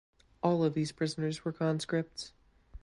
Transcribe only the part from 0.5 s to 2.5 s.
of these prisoners were conscripts.